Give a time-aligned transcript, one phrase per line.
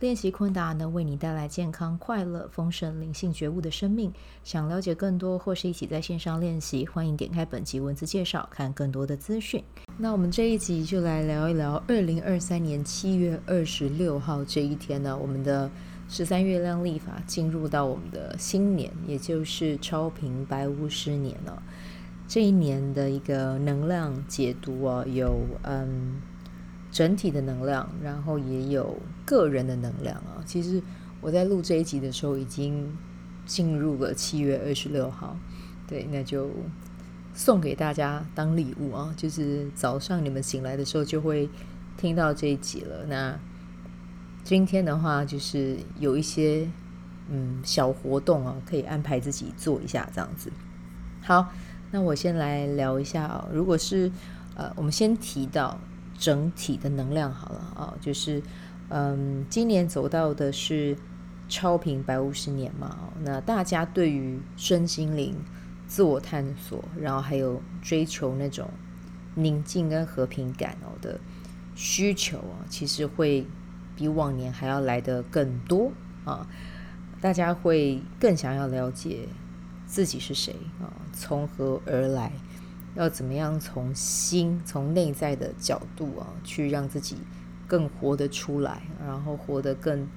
[0.00, 4.12] 练习昆达能为你带来健康、快乐、丰盛、灵性觉悟的生命。
[4.42, 9.62] 想了解更多或是一起在线上练习，欢迎点开本集文字介绍，看更多的资讯。
[9.96, 15.70] 那我们这一集就来聊一聊二零二三年七月二十六号这一天呢，我们的
[16.08, 21.62] 十三月亮历法进入到我们的新年，也就是超频白巫师年了。
[22.26, 26.20] 这一年的一个能量解读啊，有嗯。
[26.94, 30.38] 整体的能量，然后也有个人的能量啊。
[30.46, 30.80] 其实
[31.20, 32.96] 我在录这一集的时候，已经
[33.44, 35.36] 进入了七月二十六号。
[35.88, 36.48] 对，那就
[37.34, 39.12] 送给大家当礼物啊。
[39.16, 41.50] 就是早上你们醒来的时候，就会
[41.96, 43.04] 听到这一集了。
[43.08, 43.36] 那
[44.44, 46.70] 今天的话，就是有一些
[47.28, 50.48] 嗯小活动啊，可以安排自己做一下这样子。
[51.22, 51.52] 好，
[51.90, 53.48] 那我先来聊一下啊。
[53.52, 54.12] 如果是
[54.54, 55.76] 呃，我们先提到。
[56.24, 58.42] 整体的能量好了啊，就是
[58.88, 60.96] 嗯，今年走到的是
[61.50, 65.36] 超频白巫师年嘛，那大家对于身心灵
[65.86, 68.70] 自我探索，然后还有追求那种
[69.34, 71.20] 宁静跟和平感哦的
[71.74, 73.46] 需求啊，其实会
[73.94, 75.92] 比往年还要来得更多
[76.24, 76.46] 啊，
[77.20, 79.28] 大家会更想要了解
[79.86, 82.32] 自己是谁啊，从何而来。
[82.94, 87.16] 要怎么样从心、从内在的角度啊，去让自己
[87.66, 90.08] 更活得出来，然后活得更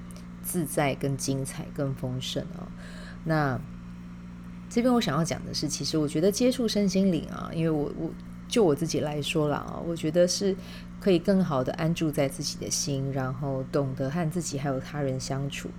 [0.43, 2.67] 自在、更精彩、更丰盛啊？
[3.26, 3.60] 那
[4.70, 8.11] 这边我想要讲的是，其实我觉得接触身心灵啊，因为我我
[8.48, 10.55] 就我自己来说啦啊，我觉得是
[10.99, 15.70] 可以更好的安住在自己的心，然后懂得和自己还有他人相处。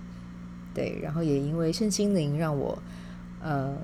[0.73, 2.77] 对，然后也因为身心灵让我
[3.41, 3.77] 呃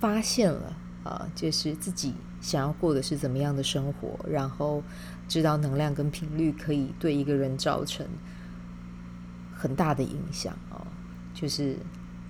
[0.00, 0.76] 发现了。
[1.04, 4.82] 啊，就是自己想要过的是怎么样的生活，然后
[5.28, 8.06] 知道能量跟频率可以对一个人造成
[9.52, 10.80] 很大的影响啊。
[11.34, 11.76] 就是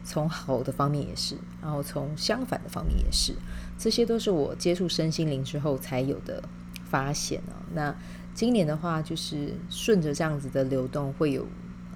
[0.03, 3.33] 从好的方面也是，然后从相反的方面也是，
[3.79, 6.43] 这些都是我接触身心灵之后才有的
[6.85, 7.55] 发现啊。
[7.73, 7.95] 那
[8.35, 11.47] 今年的话，就是顺着这样子的流动，会有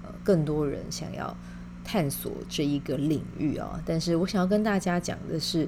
[0.01, 1.35] 呃更多人想要
[1.83, 3.81] 探索这一个领域啊。
[3.85, 5.67] 但是我想要跟大家讲的是。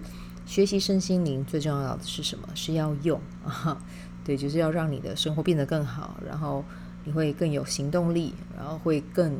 [0.51, 2.45] 学习身心灵最重要的是什么？
[2.53, 3.81] 是要用啊，
[4.25, 6.61] 对，就是要让你的生活变得更好，然后
[7.05, 9.33] 你会更有行动力，然后会更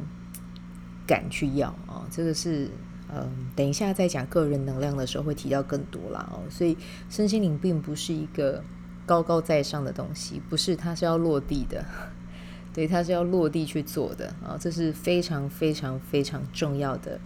[1.06, 2.08] 敢去要啊。
[2.10, 2.70] 这个是
[3.14, 6.40] 嗯，等一下在讲个人能量的时候会提到更多啦哦。
[6.50, 6.78] 所以
[7.10, 8.64] 身心灵并不是一个
[9.06, 11.84] 高高在上的东西，不是，它是要落地的，
[12.74, 14.56] 对，它是要落地去做的啊。
[14.58, 17.20] 这是非常非常非常重要的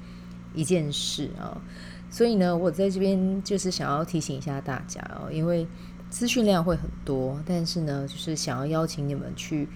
[0.56, 1.62] 一件事啊。
[2.10, 5.68] 所以呢，我在这边就是想要提醒一下大家哦，因为
[6.10, 9.68] 资讯量会很多，但是呢，就是想要邀请你们去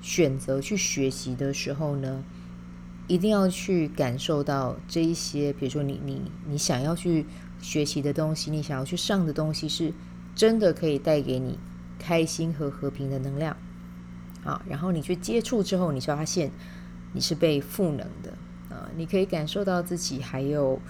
[0.00, 2.24] 选择去学习的时候呢，
[3.06, 7.26] 一定要去感受到这一些，比如说你你你想要去
[7.60, 9.92] 学习的东西，你想要去上的东西，是
[10.34, 11.58] 真的可以带给你
[11.98, 13.54] 开心和和平的能量
[14.42, 14.62] 啊。
[14.66, 16.50] 然后你去接触之后，你就发现
[17.12, 18.32] 你是被赋能的
[18.70, 20.80] 啊，你可以感受到自己还有。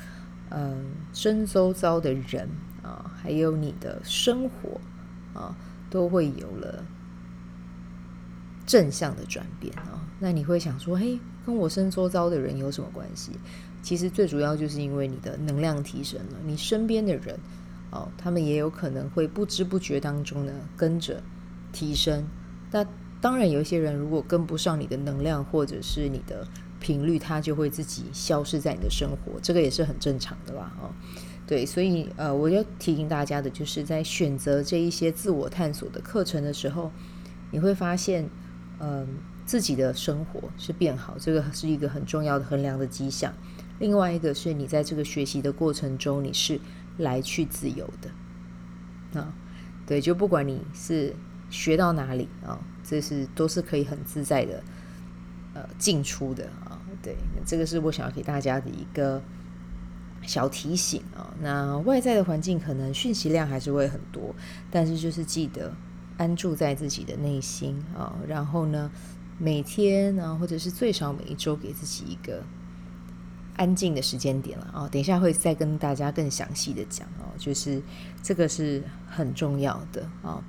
[0.50, 2.48] 嗯，身周遭的人
[2.82, 4.80] 啊，还有你的生活
[5.38, 5.56] 啊，
[5.90, 6.84] 都会有了
[8.66, 10.00] 正向的转变啊。
[10.20, 13.32] 那你会想说，嘿，跟我身周遭的人有什么关系？
[13.82, 17.38] 其实最主要就是因为你的能量提升了，你身边的人
[17.90, 21.22] 哦，他们也有可能会不知不觉当中呢跟着
[21.72, 22.24] 提升。
[22.70, 22.86] 那
[23.20, 26.46] 当然，有一些人如果跟不上你的能量，或者是你的。
[26.84, 30.90] 频率它就会自己消失在你的生活，这个也是很正常的啦，哦，
[31.46, 36.92] 对，所以呃，我要提醒大家的就是在选择这一些自我探索的课程的时候，
[37.50, 38.28] 你会发现，
[38.80, 39.08] 嗯、
[39.46, 43.32] 自己的生活是变好，这个是一个很重要的衡量的迹象。
[43.78, 46.60] 另外一个是你在这个学习的过程中，你是
[46.98, 49.32] 来去自由的，啊，
[49.86, 51.16] 对，就不管你是
[51.48, 54.62] 学到哪里啊，这是都是可以很自在的。
[55.56, 56.50] 呃，进出的，
[57.04, 57.14] 对，
[57.44, 59.20] 这个是我想要给大家的一个
[60.22, 61.28] 小提醒啊。
[61.42, 64.34] 那外在的环境可能讯息量还是会很多，
[64.70, 65.70] 但是就是记得
[66.16, 68.14] 安住在自己的内心啊。
[68.26, 68.90] 然后呢，
[69.38, 72.42] 每天呢，或者是最少每一周，给自己一个
[73.56, 74.88] 安静的时间点了啊。
[74.90, 77.82] 等一下会再跟大家更详细的讲哦，就是
[78.22, 80.42] 这个是很重要的啊。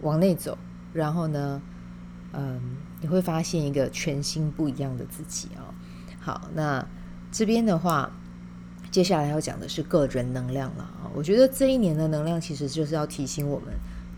[0.00, 0.58] 往内走，
[0.92, 1.62] 然后呢，
[2.32, 2.60] 嗯，
[3.00, 5.74] 你会发现一个全新不一样的自己啊。
[6.20, 6.86] 好，那
[7.30, 8.10] 这边的话，
[8.90, 11.10] 接下来要讲的是个人能量了啊。
[11.14, 13.72] 我觉得这一年的能量其实就是要提醒我们。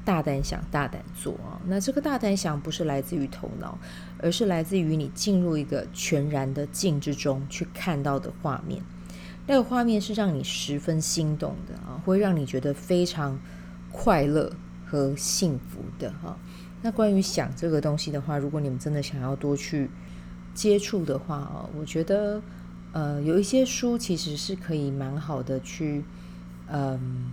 [0.06, 1.56] 大胆想，大胆做啊！
[1.64, 3.78] 那这个大胆想不是来自于头脑，
[4.18, 8.82] 而是来自于你进入一个全然的静之中去看到的画面。
[9.46, 13.40] 那个画面是让你十分心动的啊，会让你觉得非常
[13.90, 14.52] 快乐
[14.84, 16.36] 和幸福的哈。
[16.84, 19.90] 那关于想这个东西的话，如果你们真的想要多去
[20.54, 22.42] 接触的话啊，我觉得
[22.92, 26.04] 呃有一些书其实是可以蛮好的去
[26.68, 27.32] 嗯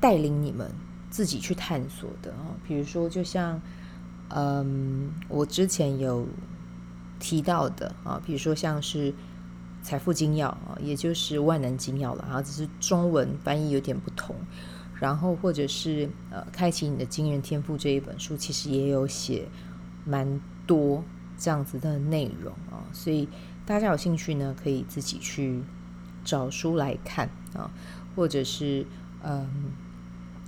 [0.00, 0.68] 带领你们。
[1.10, 3.62] 自己去探索的啊，比如说，就像
[4.30, 6.26] 嗯，我之前有
[7.20, 9.12] 提到的啊，比如说像是
[9.80, 14.34] 《财富精要》啊，也就是《万能精要》了啊，只是中文翻译有点不同。
[15.00, 19.46] 然后或者是呃，《开启你的惊人天赋》这一本书，其实也有写
[20.04, 21.04] 蛮多
[21.38, 23.28] 这样子的内容啊，所以
[23.66, 25.62] 大家有兴趣呢，可以自己去
[26.24, 27.70] 找书来看啊，
[28.14, 28.86] 或者是
[29.22, 29.72] 嗯。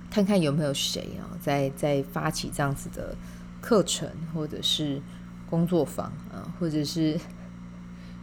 [0.09, 3.13] 看看有没有谁啊，在在发起这样子的
[3.59, 5.01] 课程，或者是
[5.49, 7.19] 工作坊啊，或者是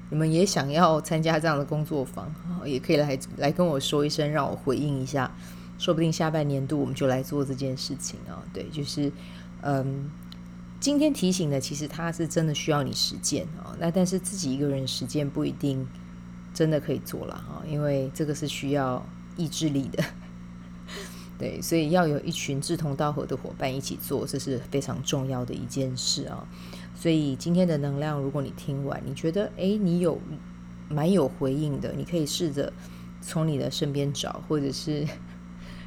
[0.08, 2.34] 你们也想要参加这样的工作坊，
[2.64, 5.30] 也可以来来跟我说一声，让我回应一下，
[5.78, 8.42] 说不定下半年度我们就来做这件事情啊。
[8.52, 9.10] 对，就是
[9.62, 10.10] 嗯，
[10.80, 13.76] 今天提醒的，其实它是真的需要你实践啊。
[13.78, 15.86] 那但是自己一个人实践不一定
[16.52, 19.04] 真的可以做了啊，因为这个是需要
[19.36, 20.04] 意志力的。
[21.36, 26.46] 对，所以要有一群志同道合的伙伴一起做，这是非常重要的一件事啊。
[26.94, 30.20] 所以今天的能量，如果你听完，你觉得诶，你有
[30.88, 32.72] 蛮有回应的，你可以试着
[33.20, 35.04] 从你的身边找，或者是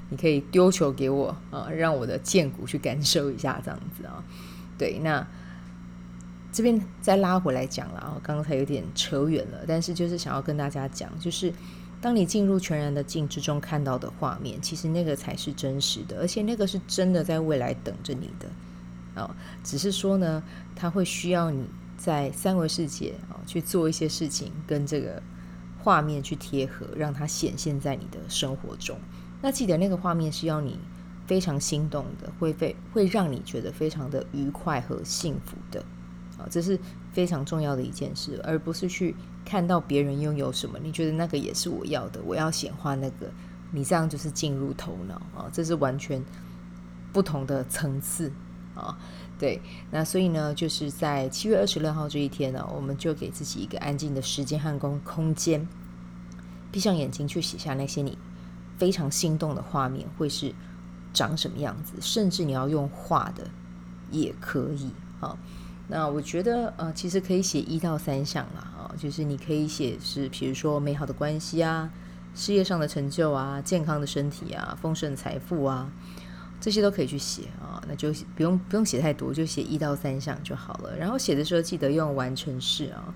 [0.09, 4.23] 你可以丢球给我啊，让我的荐骨去感受一下这样子啊。
[4.77, 5.25] 对，那
[6.51, 11.53] 这边再拉回来讲了啊，刚才有点扯远了，但是就是想要跟大家讲，就是。
[11.99, 19.35] 当你进入全然的静之中看到的画面，其实那个才是真实的，而且那个是真的在未来等着你的啊。
[19.63, 20.43] 只是说呢，
[20.75, 21.65] 它会需要你
[21.97, 25.19] 在三维世界啊去做一些事情，跟这个
[25.83, 28.95] 画面去贴合，让它显现在你的生活中。
[29.41, 30.79] 那记得那个画面是要你
[31.25, 35.81] 非常心动的，会非会让你觉得非常的愉快和幸福的
[36.37, 36.79] 啊，这是
[37.11, 39.15] 非常重要的一件事，而不是去。
[39.49, 43.31] 看到别人拥有什么，你觉得那个也是我要的，我要显化那个，
[43.71, 46.21] 你这样就是进入头脑啊，这是完全
[47.13, 48.29] 不同的层次
[48.75, 48.99] 啊。
[49.39, 55.65] 对，那所以呢，就是在七月二十六号这一天呢，我们就给自己一个安静的时间和空空间，
[56.69, 58.17] 闭上眼睛去写下那些你
[58.77, 60.53] 非常心动的画面，会是
[61.13, 63.47] 长什么样子，甚至你要用画的
[64.11, 65.37] 也可以啊。
[65.89, 68.91] 那我觉得呃，其实可以写一到三项啦啊。
[68.97, 71.89] 就是你可以写是，比如说美好的关系啊，
[72.35, 75.89] 事业上的成就啊，健康的身体啊，丰盛财富啊，
[76.59, 77.81] 这些都可以去写啊。
[77.87, 80.95] 那就不用不用写太多，就写一到三项就好了。
[80.97, 83.13] 然后写的时候记得用完成式啊，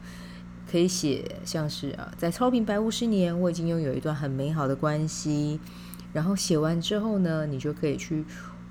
[0.72, 5.60] 可以写像是啊，在超平白五十年，我已经拥有一段很美好的关系。
[6.14, 8.24] 然后写完之后呢，你就可以去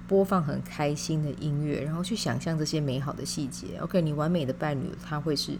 [0.08, 3.78] 播放很开心的音乐，然后去想象这些美好的细节。
[3.80, 5.58] OK，你完美的伴侣他会是。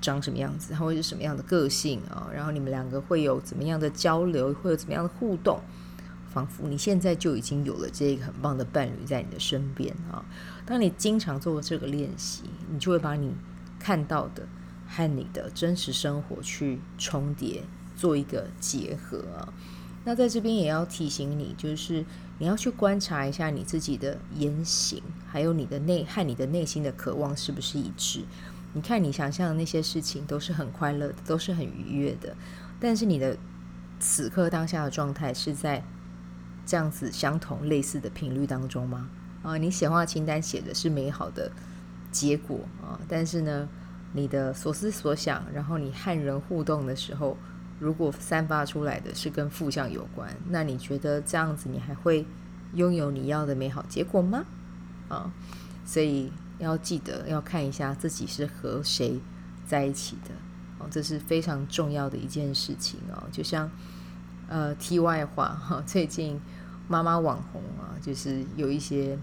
[0.00, 2.26] 长什么样子，他会是什么样的个性啊？
[2.34, 5.60] 然后你们两个会有怎么样的交流，会有怎么样的互动？
[6.28, 10.24] 仿佛你现在就已经有了这个很棒的伴侣在你的身边啊！
[10.66, 13.32] 当你经常做这个练习，你就会把你
[13.78, 14.42] 看到的
[14.94, 17.62] 和你的真实生活去重叠，
[17.96, 19.52] 做一个结合啊！
[20.04, 22.04] 那在这边也要提醒你，就是
[22.38, 28.24] 你要去观察一下你自己的言行，还有你的内和你的内心的渴望是不是一致。
[28.74, 32.36] 你看，你想象的那些事情都是很快乐的，都是很愉悦的，
[32.80, 33.36] 但是你的
[34.00, 35.84] 此刻当下的状态是在
[36.66, 39.08] 这样子相同类似的频率当中吗？
[39.42, 41.52] 啊，你显化清单写的是美好的
[42.10, 43.68] 结果啊，但是呢，
[44.12, 47.36] 你的所思所想，然后你和人互动的时候，
[47.78, 52.24] 如果散发出来的是跟负向有关，那你觉得这样子你还会
[52.74, 54.44] 拥有你要的美好结果吗？
[55.08, 55.32] 啊，
[55.84, 56.32] 所以。
[56.58, 59.18] 要记得要看一下自己是和谁
[59.66, 60.30] 在一起的
[60.78, 63.20] 哦，这是非常重要的一件事情哦。
[63.32, 63.68] 就像
[64.46, 66.40] 呃，题外话哈，最近
[66.86, 69.18] 妈妈网红啊，就是有一些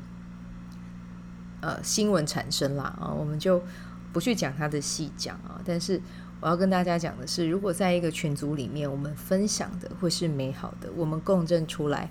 [1.61, 3.63] 呃新闻产生啦啊，我们就
[4.11, 5.61] 不去讲它的细讲啊。
[5.65, 6.01] 但是
[6.39, 12.09] 我要跟大家讲的是，如果在一个群组里面，我们分享的会是美好的，我们共振出来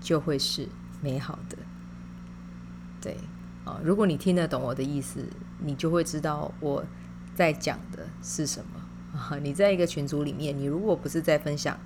[0.00, 0.68] 就会是
[1.00, 1.56] 美好的。
[3.00, 3.16] 对
[3.64, 5.24] 啊，如果你听得懂我的意思，
[5.58, 6.84] 你就会知道我
[7.34, 9.38] 在讲的是什么啊。
[9.42, 11.78] 你在一个群组里面，你如果不是在分享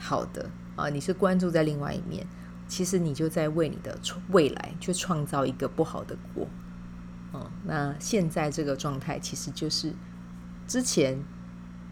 [0.00, 2.24] 好的啊，你是关注在另外一面，
[2.68, 3.98] 其实你就在为你的
[4.28, 6.46] 未来去创造一个不好的果。
[7.32, 9.92] 哦，那现在这个状态其实就是。
[10.68, 11.18] 之前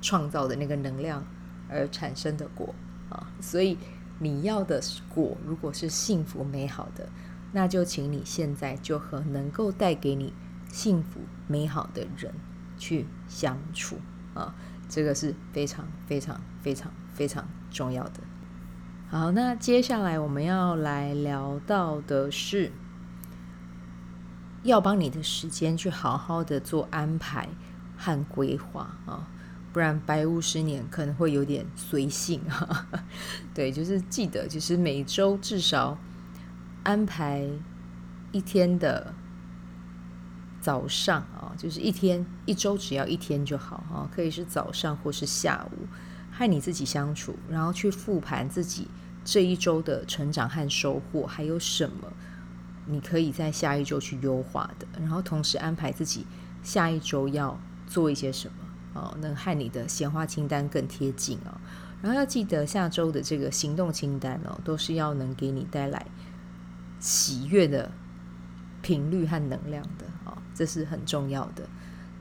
[0.00, 1.26] 创造的那个能量
[1.68, 2.74] 而产生的果
[3.10, 3.76] 啊，所以
[4.20, 4.80] 你要的
[5.12, 7.10] 果如果是幸福美好的，
[7.52, 10.32] 那就请你现在就和能够带给你
[10.70, 12.32] 幸福美好的人
[12.78, 13.98] 去相处
[14.32, 14.54] 啊，
[14.88, 18.20] 这个是非常非常非常非常重要的。
[19.10, 22.72] 好，那接下来我们要来聊到的是，
[24.62, 27.48] 要帮你的时间去好好的做安排。
[28.02, 29.28] 和规划啊，
[29.74, 32.88] 不然白五十年可能会有点随性啊。
[33.52, 35.98] 对，就是记得，就是每周至少
[36.82, 37.46] 安排
[38.32, 39.12] 一天的
[40.62, 45.86] 早上啊，就是一天一周只要一天就好啊，可以是早上或是下午，
[46.32, 48.88] 和你自己相处，然后去复盘自己
[49.26, 52.10] 这一周的成长和收获，还有什么
[52.90, 56.26] 你可以在下一周去优化的，然后同时安排自己
[56.62, 57.58] 下一周要。
[57.90, 58.54] 做一些什么
[59.00, 61.50] 哦，能和你的显化清单更贴近哦。
[62.00, 66.06] 然后要记得下周的这个行动清单哦，都是要能给你带来
[67.00, 67.90] 喜悦的
[68.80, 71.64] 频率和能量的哦，这是很重要的。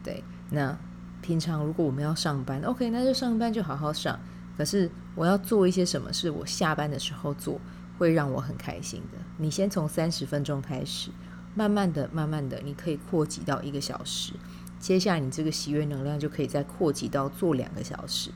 [0.04, 0.76] 对，那
[1.22, 4.20] 平常如果我们要上班，OK，那就上班就好好上。
[4.58, 7.62] 可是我要做一些什么，是我下班的时候做，
[8.00, 9.20] 会让我很开心的。
[9.38, 11.12] 你先从三十分钟开始，
[11.54, 14.34] 慢慢的、慢慢的，你可以扩及到一个小时。
[14.80, 18.32] 接下来，你这个喜悦能量就可以再扩及到做两个小时。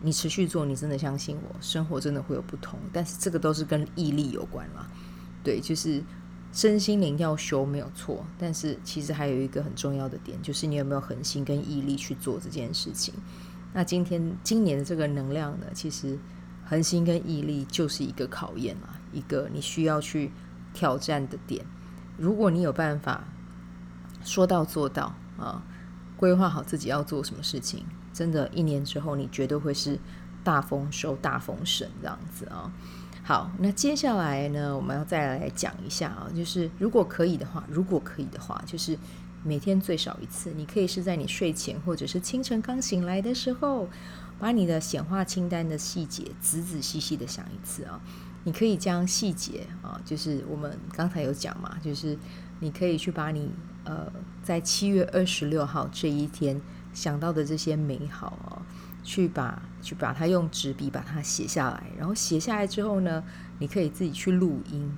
[0.00, 2.78] 你持续做，你真的相信我，生活真的会有不同。
[2.92, 4.88] 但是这个都是跟毅力有关啦，
[5.42, 6.02] 对，就是
[6.52, 8.24] 身心灵要修没有错。
[8.38, 13.12] 但是其实还有一个很重要的点，就是你有没有恒心跟毅力去做这件事情。
[13.72, 16.18] 那今天今年的这个能量呢，其实
[16.64, 20.30] 恒心跟毅力就是一个考验啊，一个你需要去
[20.72, 21.64] 挑战的点。
[22.16, 23.24] 如果你有办法
[24.24, 25.62] 说到做到啊。
[26.16, 29.98] 规划好自己要做什么事情，真的，一年之后你绝对会是
[30.44, 32.70] 大丰收、大丰盛这样子啊。
[33.24, 38.96] 好，那接下来呢，我们要再来讲一下啊，就是如果可以的话，如果可以的话，就是
[39.42, 43.88] 每天最少一次，你可以是在你睡前或者是清晨刚醒来的时候，
[44.42, 48.00] 把你的显化清单的细节仔仔细细的想一次啊。
[48.42, 52.18] 你可以将细节啊，就是我们刚才有讲嘛，就是
[52.58, 53.48] 你可以去把你。
[53.84, 54.06] 呃，
[54.44, 56.60] 在七月二十六号这一天
[56.94, 58.62] 想到的这些美好哦，
[59.02, 63.24] 去把去把它用纸笔把它写下来，然后写下来之后呢，
[63.58, 64.96] 你可以自己去录音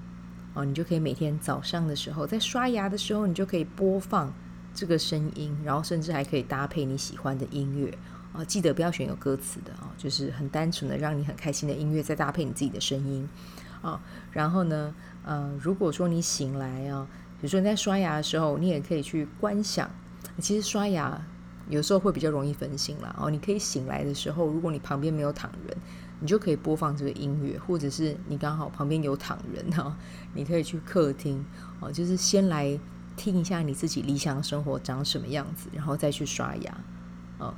[0.53, 4.31] 哦，你就可以每天早上的时候，在刷牙的时候，你就可以播放
[4.75, 7.97] 这个声音，然后甚至还可以搭配你喜欢的音乐
[8.35, 13.27] 啊，哦，记得不要选有歌词的啊，哦，就是很单纯的让你很开心的音乐，再搭配你自己的声音
[13.81, 13.99] 啊，
[14.33, 17.09] 然后呢，呃，如果说你醒来啊。
[17.41, 19.91] 比如说你在刷牙的时候，你也可以去观想。
[20.39, 21.21] 其实刷牙
[21.69, 23.15] 有时候会比较容易分心啦。
[23.19, 25.77] 哦，你可以醒来的时候，如果你旁边没有躺人，
[26.21, 29.95] 你就可以播放这个音乐，或者是你刚好旁边有躺人哈，
[30.33, 31.45] 你可以去客厅
[31.81, 32.79] 哦，就是先来
[33.15, 36.75] 听一下你自己理想生活长什么样子，然后再去刷牙。
[37.39, 37.53] 哦，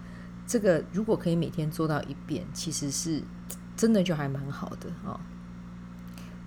[0.46, 3.22] 这个如果可以每天做到一遍，其实是
[3.76, 5.18] 真的就还蛮好的哦。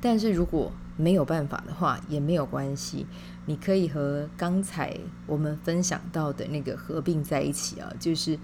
[0.01, 3.05] 但是如果没有办法的话，也没有关系，
[3.45, 8.39] 你可以和刚才我们分享到的那个合并在一起啊，就是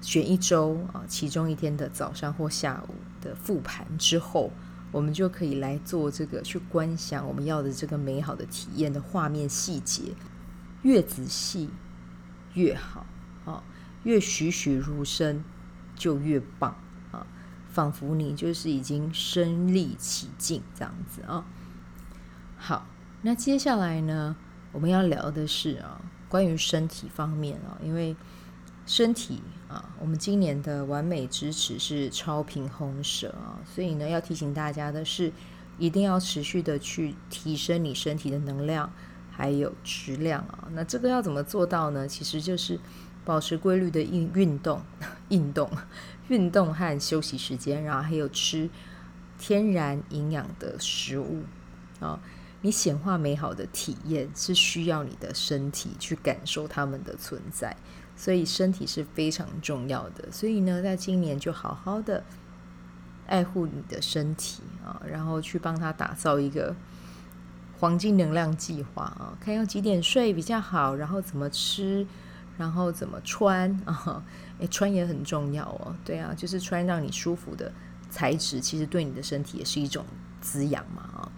[0.00, 4.50] 选一周啊，其中一天的早上或下午的复盘之后，
[4.90, 10.14] 我们就可以来做这个去观想我们要的这个美好的体验的画面细节，
[10.82, 11.68] 越仔细
[12.54, 13.06] 越好
[13.44, 13.62] 啊，
[14.04, 15.42] 越栩栩如生
[15.94, 16.76] 就越棒
[17.10, 17.26] 啊。
[17.68, 21.44] 仿佛你就是已经身历其境这样子啊。
[22.56, 22.86] 好，
[23.22, 24.36] 那接下来呢，
[24.70, 28.14] 我们要聊的是啊，关于身体方面啊，因为
[28.86, 35.32] 身体啊，我们今年的完美支持是超频红蛇啊，所以呢，要提醒大家的是，
[35.76, 38.92] 一定要持续的去提升你身体的能量
[39.30, 40.68] 还有质量啊。
[40.72, 42.06] 那这个要怎么做到呢？
[42.06, 42.78] 其实就是
[43.24, 44.82] 保持规律的运 运动，
[45.28, 45.70] 运动。
[46.28, 48.70] 运动和休息时间，然后还有吃
[49.38, 51.42] 天然营养的食物
[52.00, 52.18] 啊，
[52.62, 57.76] 你显化美好的体验是需要你的身体去感受它们的存在，
[58.16, 60.32] 所以身体是非常重要的。
[60.32, 62.24] 所以呢，在今年就好好的
[63.26, 66.74] 爱护你的身体啊，然后去帮他打造一个
[67.78, 72.06] 黄金能量计划啊，看要几点睡比较好，然后怎么吃，
[72.56, 74.22] 然后怎么穿 啊，
[74.58, 75.94] 诶，穿也很重要哦。
[76.04, 77.72] 对啊，就是穿让你舒服的
[78.10, 80.04] 材质，其实对你的身体也是一种
[80.40, 81.28] 滋养嘛啊。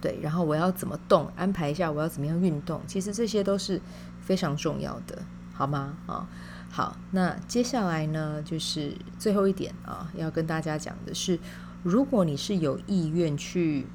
[0.00, 3.80] 对，然后我要怎么动，安排一下我要怎么样运动，其实这些都是
[4.22, 5.22] 非常重要的，
[5.52, 5.94] 好吗？
[6.06, 6.26] 啊，
[6.70, 11.38] 好，那接下来呢，就是最后一点啊，要跟大家讲的是，
[11.82, 13.86] 如果你是有意愿去，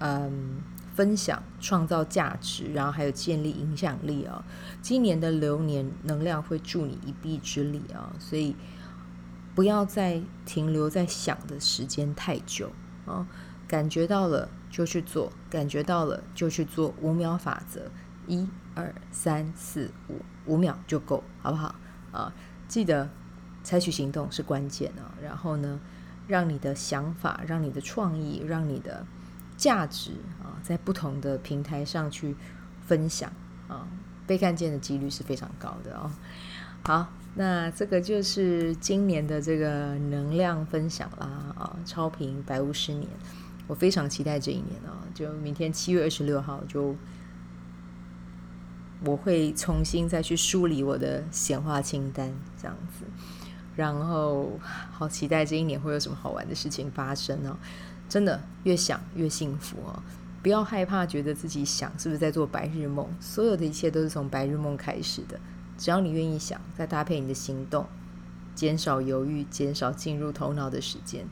[0.00, 0.60] 嗯，
[0.94, 4.44] 分享、创造价值，然后还有建立影响力啊，
[4.80, 8.54] 今年的流年能量会助你一臂之力啊，所以
[9.54, 12.70] 不要再停留在想的时间太久
[13.06, 13.26] 啊。
[13.68, 16.92] 感觉到了就去做，感觉到了就去做。
[17.00, 17.90] 五秒法则，
[18.26, 21.74] 一二三四五，五秒就够，好不好？
[22.12, 22.34] 啊，
[22.68, 23.08] 记得
[23.62, 25.14] 采取行动是关键啊。
[25.22, 25.80] 然后呢，
[26.28, 29.06] 让你的想法、让你的创意、让你的
[29.56, 30.10] 价值，
[30.62, 32.34] 在不同的平台上去
[32.86, 33.30] 分享
[33.68, 33.86] 啊，
[34.26, 36.10] 被看见的几率是非常高的哦。
[36.84, 41.26] 好，那这个就是今年的这个能量分享啦
[41.56, 43.08] 啊，超频白巫师年。
[43.68, 44.98] 我非常期待这一年啊！
[45.14, 46.94] 就明天七月二十六号，就
[49.04, 53.04] 我会重新再去梳理我的显化清单，这样子。
[53.76, 54.58] 然后
[54.90, 57.56] 好期待这一年会有什么好玩的事情发生哦！
[58.08, 60.02] 真的越想越幸福哦！
[60.42, 63.08] 不要害怕，觉得自己想是不是在做白日梦？
[63.20, 65.38] 所有的一切都是从白日梦开始的。
[65.78, 67.86] 只要你愿意想，再搭配你的行动，
[68.54, 71.26] 减少犹豫，减少进入头脑的时间。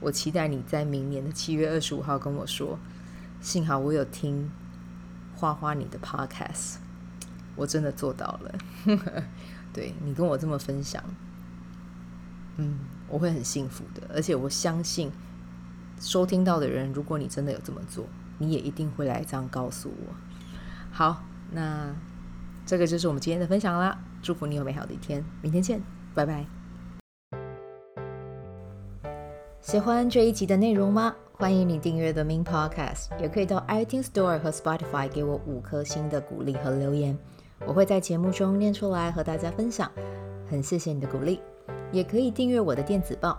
[0.00, 2.78] 我期待你在明年的七月二十五号跟我说，
[3.40, 4.50] 幸好我有听
[5.36, 6.74] 花花你的 podcast，
[7.56, 8.54] 我真的做到了。
[9.72, 11.02] 对，你跟我这么分享，
[12.56, 14.02] 嗯，我会很幸福的。
[14.12, 15.10] 而且我相信
[16.04, 18.04] 收听到的人，如果你真的有这么做，
[18.36, 20.14] 你也一定会来这样告诉我。
[20.92, 21.94] 好，那
[22.66, 23.98] 这个就是我们今天的分享啦。
[24.22, 25.80] 祝福你有美好的一天，明天见，
[26.14, 26.44] 拜拜。
[29.62, 31.14] 喜欢这一集的内容吗？
[31.32, 37.18] 欢迎你订阅 The Min Podcast，也可以到 iTunes Store 和 Spotify 给我五颗星的鼓励和留言，
[37.66, 39.90] 我会在节目中念出来和大家分享。
[40.50, 41.40] 很谢谢你的鼓励，
[41.90, 43.38] 也可以订阅我的电子报，